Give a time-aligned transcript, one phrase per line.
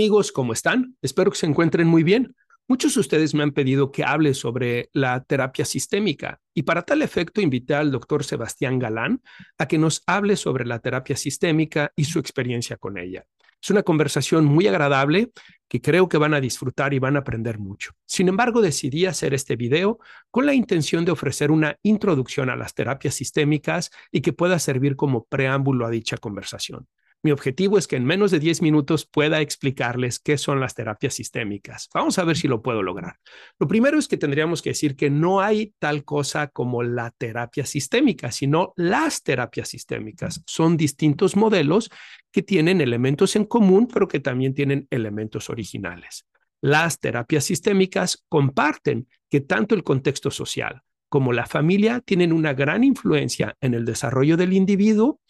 [0.00, 0.32] amigos?
[0.32, 0.96] ¿Cómo están?
[1.02, 2.34] Espero que se encuentren muy bien.
[2.66, 7.02] Muchos de ustedes me han pedido que hable sobre la terapia sistémica y para tal
[7.02, 9.20] efecto invité al doctor Sebastián Galán
[9.58, 13.26] a que nos hable sobre la terapia sistémica y su experiencia con ella.
[13.62, 15.32] Es una conversación muy agradable
[15.68, 17.92] que creo que van a disfrutar y van a aprender mucho.
[18.06, 19.98] Sin embargo, decidí hacer este video
[20.30, 24.96] con la intención de ofrecer una introducción a las terapias sistémicas y que pueda servir
[24.96, 26.86] como preámbulo a dicha conversación.
[27.22, 31.12] Mi objetivo es que en menos de 10 minutos pueda explicarles qué son las terapias
[31.12, 31.90] sistémicas.
[31.92, 33.16] Vamos a ver si lo puedo lograr.
[33.58, 37.66] Lo primero es que tendríamos que decir que no hay tal cosa como la terapia
[37.66, 40.42] sistémica, sino las terapias sistémicas.
[40.46, 41.90] Son distintos modelos
[42.32, 46.24] que tienen elementos en común, pero que también tienen elementos originales.
[46.62, 52.84] Las terapias sistémicas comparten que tanto el contexto social como la familia tienen una gran
[52.84, 55.20] influencia en el desarrollo del individuo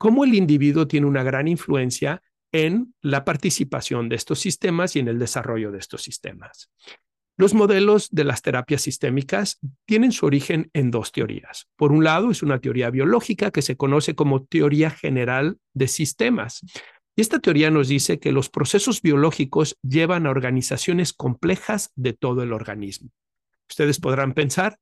[0.00, 5.08] cómo el individuo tiene una gran influencia en la participación de estos sistemas y en
[5.08, 6.70] el desarrollo de estos sistemas.
[7.36, 11.68] Los modelos de las terapias sistémicas tienen su origen en dos teorías.
[11.76, 16.62] Por un lado, es una teoría biológica que se conoce como teoría general de sistemas.
[17.14, 22.42] Y esta teoría nos dice que los procesos biológicos llevan a organizaciones complejas de todo
[22.42, 23.10] el organismo.
[23.68, 24.78] Ustedes podrán pensar,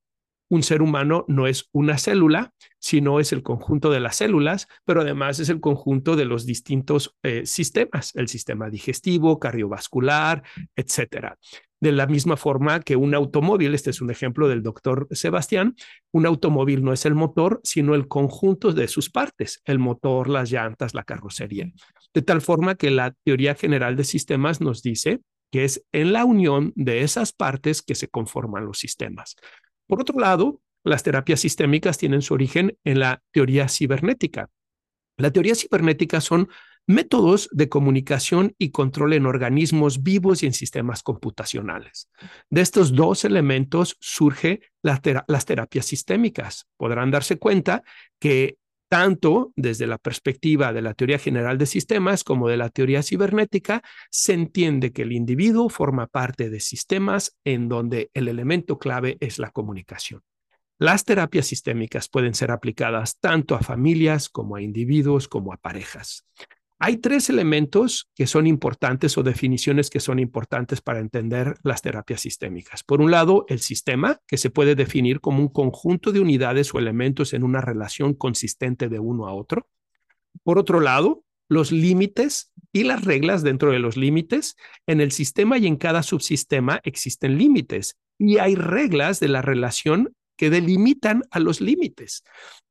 [0.48, 5.02] un ser humano no es una célula, sino es el conjunto de las células, pero
[5.02, 10.42] además es el conjunto de los distintos eh, sistemas, el sistema digestivo, cardiovascular,
[10.74, 11.38] etcétera.
[11.80, 15.76] De la misma forma que un automóvil, este es un ejemplo del doctor Sebastián,
[16.12, 20.50] un automóvil no es el motor, sino el conjunto de sus partes, el motor, las
[20.50, 21.70] llantas, la carrocería.
[22.14, 25.20] De tal forma que la teoría general de sistemas nos dice
[25.52, 29.36] que es en la unión de esas partes que se conforman los sistemas.
[29.88, 34.50] Por otro lado, las terapias sistémicas tienen su origen en la teoría cibernética.
[35.16, 36.48] La teoría cibernética son
[36.86, 42.08] métodos de comunicación y control en organismos vivos y en sistemas computacionales.
[42.48, 46.66] De estos dos elementos surge las terapias sistémicas.
[46.76, 47.82] Podrán darse cuenta
[48.18, 48.56] que
[48.88, 53.82] tanto desde la perspectiva de la teoría general de sistemas como de la teoría cibernética,
[54.10, 59.38] se entiende que el individuo forma parte de sistemas en donde el elemento clave es
[59.38, 60.22] la comunicación.
[60.80, 66.24] Las terapias sistémicas pueden ser aplicadas tanto a familias como a individuos como a parejas.
[66.80, 72.20] Hay tres elementos que son importantes o definiciones que son importantes para entender las terapias
[72.20, 72.84] sistémicas.
[72.84, 76.78] Por un lado, el sistema, que se puede definir como un conjunto de unidades o
[76.78, 79.66] elementos en una relación consistente de uno a otro.
[80.44, 84.56] Por otro lado, los límites y las reglas dentro de los límites.
[84.86, 90.14] En el sistema y en cada subsistema existen límites y hay reglas de la relación
[90.38, 92.22] que delimitan a los límites,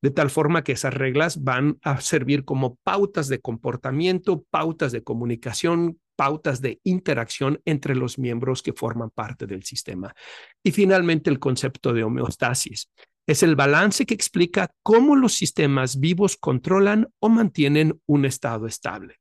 [0.01, 5.03] de tal forma que esas reglas van a servir como pautas de comportamiento, pautas de
[5.03, 10.15] comunicación, pautas de interacción entre los miembros que forman parte del sistema.
[10.63, 12.89] Y finalmente el concepto de homeostasis.
[13.27, 19.17] Es el balance que explica cómo los sistemas vivos controlan o mantienen un estado estable.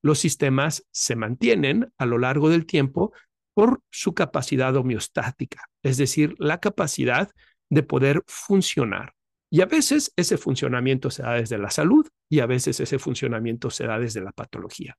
[0.00, 3.12] Los sistemas se mantienen a lo largo del tiempo
[3.54, 7.32] por su capacidad homeostática, es decir, la capacidad
[7.70, 9.14] de poder funcionar.
[9.50, 13.70] Y a veces ese funcionamiento se da desde la salud y a veces ese funcionamiento
[13.70, 14.96] se da desde la patología.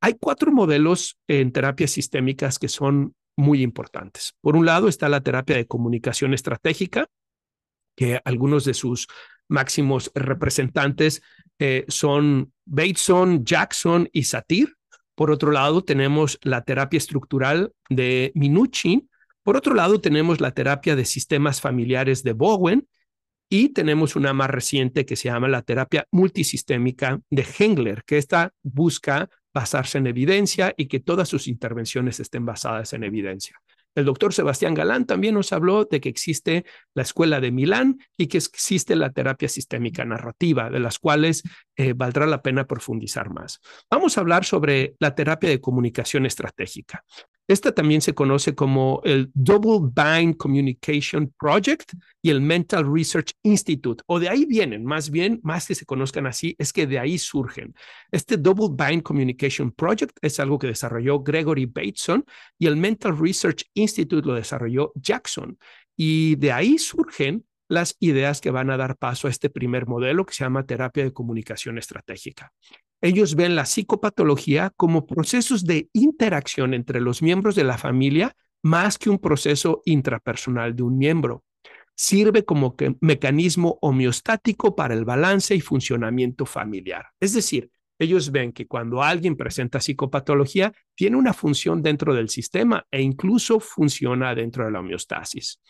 [0.00, 4.34] Hay cuatro modelos en terapias sistémicas que son muy importantes.
[4.40, 7.06] Por un lado está la terapia de comunicación estratégica,
[7.96, 9.06] que algunos de sus
[9.48, 11.22] máximos representantes
[11.58, 14.74] eh, son Bateson, Jackson y Satir.
[15.14, 19.10] Por otro lado, tenemos la terapia estructural de Minuchin,
[19.42, 22.88] por otro lado, tenemos la terapia de sistemas familiares de Bowen
[23.48, 28.52] y tenemos una más reciente que se llama la terapia multisistémica de Hengler, que esta
[28.62, 33.60] busca basarse en evidencia y que todas sus intervenciones estén basadas en evidencia.
[33.94, 36.64] El doctor Sebastián Galán también nos habló de que existe
[36.94, 41.42] la escuela de Milán y que existe la terapia sistémica narrativa, de las cuales
[41.76, 43.60] eh, valdrá la pena profundizar más.
[43.90, 47.04] Vamos a hablar sobre la terapia de comunicación estratégica.
[47.52, 54.02] Esta también se conoce como el Double Bind Communication Project y el Mental Research Institute,
[54.06, 57.18] o de ahí vienen, más bien, más que se conozcan así, es que de ahí
[57.18, 57.74] surgen.
[58.10, 62.24] Este Double Bind Communication Project es algo que desarrolló Gregory Bateson
[62.58, 65.58] y el Mental Research Institute lo desarrolló Jackson.
[65.94, 70.26] Y de ahí surgen las ideas que van a dar paso a este primer modelo
[70.26, 72.52] que se llama terapia de comunicación estratégica.
[73.00, 78.98] Ellos ven la psicopatología como procesos de interacción entre los miembros de la familia más
[78.98, 81.44] que un proceso intrapersonal de un miembro.
[81.94, 87.06] Sirve como mecanismo homeostático para el balance y funcionamiento familiar.
[87.20, 87.70] Es decir,
[88.02, 93.60] Ellos ven que cuando alguien presenta psicopatología, tiene una función dentro del sistema e incluso
[93.60, 95.60] funciona dentro de la homeostasis.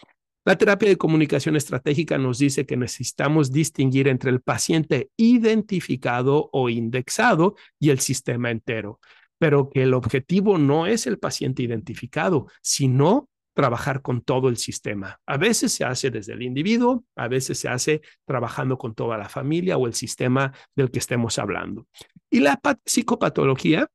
[0.44, 6.68] La terapia de comunicación estratégica nos dice que necesitamos distinguir entre el paciente identificado o
[6.68, 8.98] indexado y el sistema entero,
[9.38, 15.20] pero que el objetivo no es el paciente identificado, sino trabajar con todo el sistema.
[15.26, 19.28] A veces se hace desde el individuo, a veces se hace trabajando con toda la
[19.28, 21.86] familia o el sistema del que estemos hablando.
[22.30, 23.88] Y la psicopatología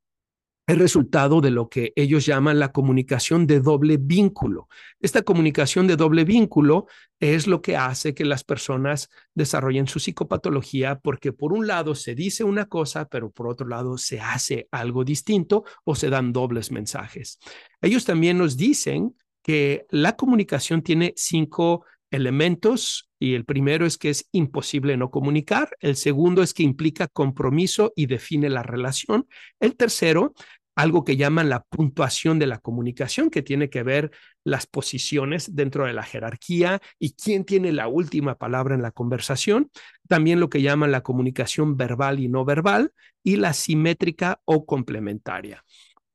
[0.68, 4.68] es resultado de lo que ellos llaman la comunicación de doble vínculo.
[5.00, 6.88] Esta comunicación de doble vínculo
[7.22, 12.16] es lo que hace que las personas desarrollen su psicopatología porque por un lado se
[12.16, 16.70] dice una cosa, pero por otro lado se hace algo distinto o se dan dobles
[16.70, 17.40] mensajes.
[17.82, 24.10] Ellos también nos dicen que la comunicación tiene cinco elementos y el primero es que
[24.10, 29.28] es imposible no comunicar, el segundo es que implica compromiso y define la relación,
[29.60, 30.34] el tercero
[30.78, 34.12] algo que llaman la puntuación de la comunicación, que tiene que ver
[34.44, 39.72] las posiciones dentro de la jerarquía y quién tiene la última palabra en la conversación.
[40.08, 42.92] También lo que llaman la comunicación verbal y no verbal
[43.24, 45.64] y la simétrica o complementaria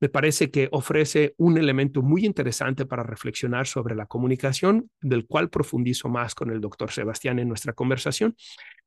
[0.01, 5.49] me parece que ofrece un elemento muy interesante para reflexionar sobre la comunicación, del cual
[5.49, 8.35] profundizo más con el doctor Sebastián en nuestra conversación.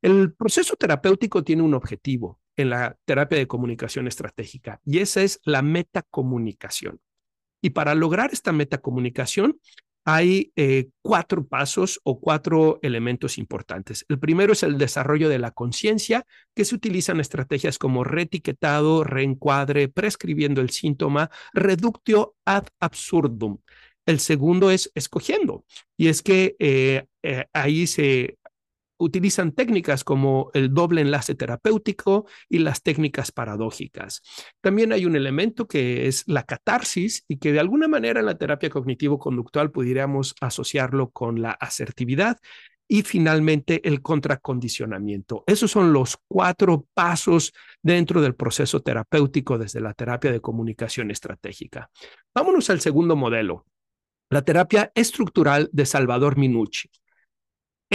[0.01, 5.39] El proceso terapéutico tiene un objetivo en la terapia de comunicación estratégica y esa es
[5.43, 6.99] la metacomunicación.
[7.61, 9.59] Y para lograr esta metacomunicación,
[10.05, 14.05] hay eh, cuatro pasos o cuatro elementos importantes.
[14.07, 19.87] El primero es el desarrollo de la conciencia, que se utilizan estrategias como reetiquetado, reencuadre,
[19.87, 23.57] prescribiendo el síntoma, reductio ad absurdum.
[24.05, 25.65] El segundo es escogiendo,
[25.97, 28.37] y es que eh, eh, ahí se
[28.97, 34.21] utilizan técnicas como el doble enlace terapéutico y las técnicas paradójicas.
[34.61, 38.37] También hay un elemento que es la catarsis y que de alguna manera en la
[38.37, 42.37] terapia cognitivo-conductual pudiéramos asociarlo con la asertividad.
[42.87, 45.43] Y finalmente el contracondicionamiento.
[45.47, 47.51] Esos son los cuatro pasos
[47.81, 51.89] dentro del proceso terapéutico desde la terapia de comunicación estratégica.
[52.35, 53.65] Vámonos al segundo modelo,
[54.29, 56.91] la terapia estructural de Salvador Minucci.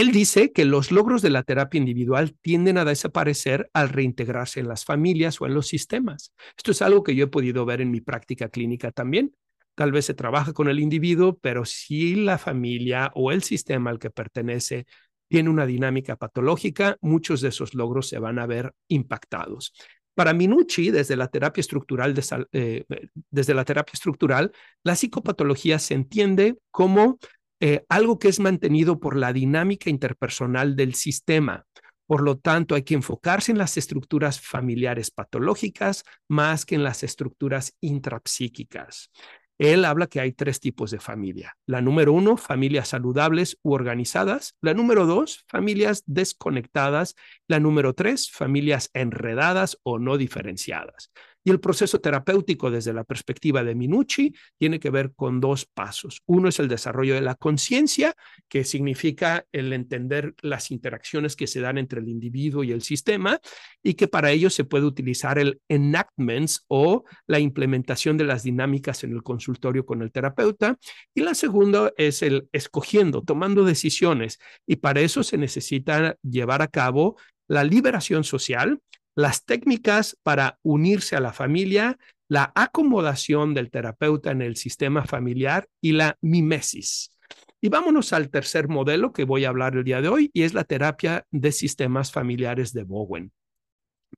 [0.01, 4.67] Él dice que los logros de la terapia individual tienden a desaparecer al reintegrarse en
[4.67, 6.33] las familias o en los sistemas.
[6.57, 9.35] Esto es algo que yo he podido ver en mi práctica clínica también.
[9.75, 13.99] Tal vez se trabaja con el individuo, pero si la familia o el sistema al
[13.99, 14.87] que pertenece
[15.27, 19.71] tiene una dinámica patológica, muchos de esos logros se van a ver impactados.
[20.15, 22.15] Para Minucci, desde la terapia estructural,
[22.53, 22.85] eh,
[23.29, 24.51] desde la terapia estructural,
[24.83, 27.19] la psicopatología se entiende como
[27.61, 31.65] eh, algo que es mantenido por la dinámica interpersonal del sistema.
[32.07, 37.03] Por lo tanto, hay que enfocarse en las estructuras familiares patológicas más que en las
[37.03, 39.11] estructuras intrapsíquicas.
[39.59, 41.55] Él habla que hay tres tipos de familia.
[41.67, 44.55] La número uno, familias saludables u organizadas.
[44.59, 47.15] La número dos, familias desconectadas.
[47.47, 51.11] La número tres, familias enredadas o no diferenciadas.
[51.43, 56.21] Y el proceso terapéutico desde la perspectiva de Minucci tiene que ver con dos pasos.
[56.25, 58.15] Uno es el desarrollo de la conciencia,
[58.47, 63.39] que significa el entender las interacciones que se dan entre el individuo y el sistema,
[63.81, 69.03] y que para ello se puede utilizar el enactments o la implementación de las dinámicas
[69.03, 70.77] en el consultorio con el terapeuta.
[71.13, 74.39] Y la segunda es el escogiendo, tomando decisiones.
[74.67, 77.17] Y para eso se necesita llevar a cabo
[77.47, 78.79] la liberación social,
[79.15, 85.67] las técnicas para unirse a la familia, la acomodación del terapeuta en el sistema familiar
[85.81, 87.11] y la mimesis.
[87.59, 90.53] Y vámonos al tercer modelo que voy a hablar el día de hoy y es
[90.53, 93.31] la terapia de sistemas familiares de Bowen.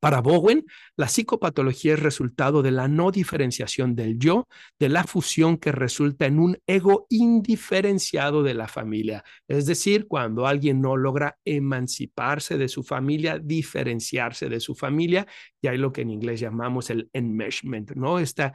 [0.04, 0.66] Para Bowen,
[0.98, 6.26] la psicopatología es resultado de la no diferenciación del yo, de la fusión que resulta
[6.26, 9.24] en un ego indiferenciado de la familia.
[9.48, 15.26] Es decir, cuando alguien no logra emanciparse de su familia, diferenciarse de su familia,
[15.62, 18.20] y hay lo que en inglés llamamos el enmeshment, ¿no?
[18.20, 18.52] este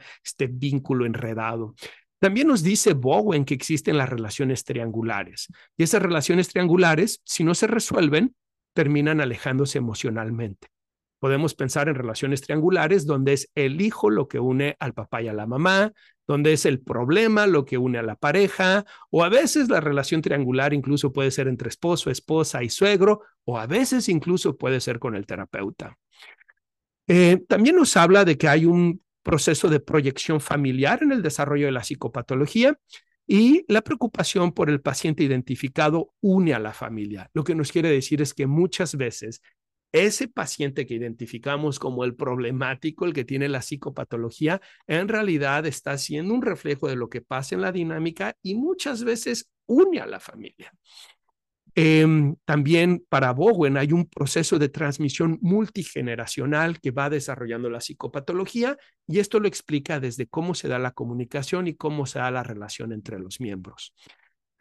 [0.51, 1.73] vínculo enredado.
[2.19, 5.47] También nos dice Bowen que existen las relaciones triangulares.
[5.75, 8.35] Y esas relaciones triangulares, si no se resuelven,
[8.75, 10.67] terminan alejándose emocionalmente.
[11.19, 15.27] Podemos pensar en relaciones triangulares donde es el hijo lo que une al papá y
[15.27, 15.91] a la mamá,
[16.25, 20.21] donde es el problema lo que une a la pareja, o a veces la relación
[20.21, 24.99] triangular incluso puede ser entre esposo, esposa y suegro, o a veces incluso puede ser
[24.99, 25.97] con el terapeuta.
[27.07, 31.65] Eh, también nos habla de que hay un proceso de proyección familiar en el desarrollo
[31.65, 32.79] de la psicopatología
[33.25, 37.29] y la preocupación por el paciente identificado une a la familia.
[37.33, 39.41] Lo que nos quiere decir es que muchas veces
[39.91, 45.97] ese paciente que identificamos como el problemático, el que tiene la psicopatología, en realidad está
[45.97, 50.05] siendo un reflejo de lo que pasa en la dinámica y muchas veces une a
[50.05, 50.73] la familia.
[51.75, 58.77] Em, también para Bowen hay un proceso de transmisión multigeneracional que va desarrollando la psicopatología
[59.07, 62.43] y esto lo explica desde cómo se da la comunicación y cómo se da la
[62.43, 63.93] relación entre los miembros.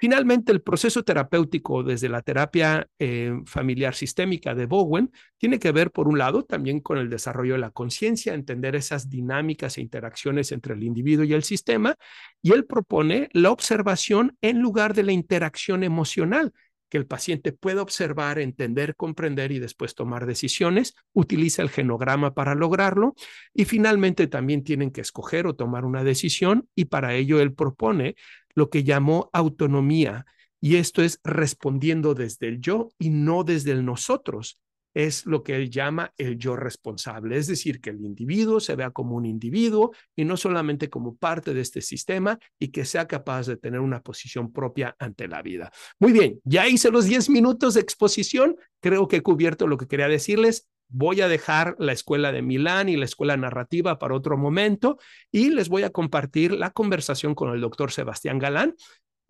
[0.01, 5.91] Finalmente, el proceso terapéutico desde la terapia eh, familiar sistémica de Bowen tiene que ver,
[5.91, 10.53] por un lado, también con el desarrollo de la conciencia, entender esas dinámicas e interacciones
[10.53, 11.97] entre el individuo y el sistema,
[12.41, 16.53] y él propone la observación en lugar de la interacción emocional,
[16.89, 22.55] que el paciente pueda observar, entender, comprender y después tomar decisiones, utiliza el genograma para
[22.55, 23.15] lograrlo
[23.53, 28.15] y finalmente también tienen que escoger o tomar una decisión y para ello él propone
[28.59, 30.27] lo que llamó autonomía
[30.61, 34.59] y esto es respondiendo desde el yo y no desde el nosotros
[34.95, 38.91] es lo que él llama el yo responsable, es decir, que el individuo se vea
[38.91, 43.47] como un individuo y no solamente como parte de este sistema y que sea capaz
[43.47, 45.71] de tener una posición propia ante la vida.
[46.01, 49.87] Muy bien, ya hice los 10 minutos de exposición, creo que he cubierto lo que
[49.87, 50.67] quería decirles.
[50.89, 54.99] Voy a dejar la escuela de Milán y la escuela narrativa para otro momento
[55.31, 58.75] y les voy a compartir la conversación con el doctor Sebastián Galán,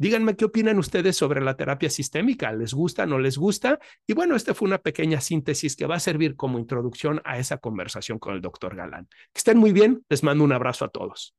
[0.01, 2.53] Díganme qué opinan ustedes sobre la terapia sistémica.
[2.53, 3.81] ¿Les gusta, no les gusta?
[4.07, 7.59] Y bueno, esta fue una pequeña síntesis que va a servir como introducción a esa
[7.59, 9.09] conversación con el doctor Galán.
[9.33, 10.05] Que estén muy bien.
[10.09, 11.35] Les mando un abrazo a todos.